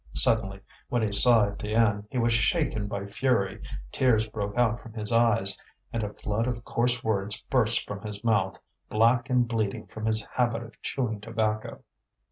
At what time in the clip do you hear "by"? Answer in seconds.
2.87-3.05